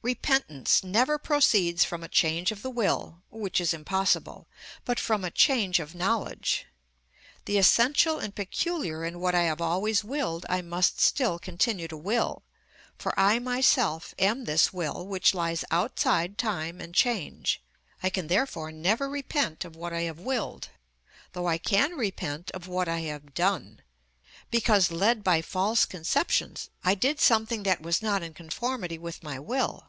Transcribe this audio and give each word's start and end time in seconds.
Repentance 0.00 0.84
never 0.84 1.18
proceeds 1.18 1.82
from 1.82 2.04
a 2.04 2.08
change 2.08 2.52
of 2.52 2.62
the 2.62 2.70
will 2.70 3.20
(which 3.30 3.60
is 3.60 3.74
impossible), 3.74 4.46
but 4.84 5.00
from 5.00 5.24
a 5.24 5.30
change 5.30 5.80
of 5.80 5.92
knowledge. 5.92 6.66
The 7.46 7.58
essential 7.58 8.20
and 8.20 8.32
peculiar 8.32 9.04
in 9.04 9.18
what 9.18 9.34
I 9.34 9.42
have 9.42 9.60
always 9.60 10.04
willed 10.04 10.46
I 10.48 10.62
must 10.62 11.00
still 11.00 11.40
continue 11.40 11.88
to 11.88 11.96
will; 11.96 12.44
for 12.96 13.12
I 13.18 13.40
myself 13.40 14.14
am 14.20 14.44
this 14.44 14.72
will 14.72 15.04
which 15.04 15.34
lies 15.34 15.64
outside 15.68 16.38
time 16.38 16.80
and 16.80 16.94
change. 16.94 17.60
I 18.00 18.08
can 18.08 18.28
therefore 18.28 18.70
never 18.70 19.08
repent 19.10 19.64
of 19.64 19.74
what 19.74 19.92
I 19.92 20.02
have 20.02 20.20
willed, 20.20 20.68
though 21.32 21.48
I 21.48 21.58
can 21.58 21.96
repent 21.96 22.52
of 22.52 22.68
what 22.68 22.88
I 22.88 23.00
have 23.00 23.34
done; 23.34 23.82
because, 24.50 24.90
led 24.90 25.22
by 25.22 25.42
false 25.42 25.84
conceptions, 25.84 26.70
I 26.82 26.94
did 26.94 27.20
something 27.20 27.64
that 27.64 27.82
was 27.82 28.00
not 28.00 28.22
in 28.22 28.32
conformity 28.32 28.96
with 28.96 29.22
my 29.22 29.38
will. 29.38 29.86